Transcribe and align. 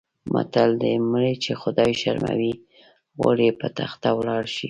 متل 0.33 0.71
دی: 0.81 0.93
مړی 1.11 1.33
چې 1.43 1.51
خدای 1.61 1.91
شرموي 2.01 2.53
غول 3.19 3.39
یې 3.47 3.51
په 3.61 3.67
تخته 3.77 4.09
ولاړ 4.17 4.43
شي. 4.53 4.59